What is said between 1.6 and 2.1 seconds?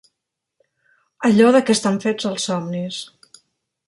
que estan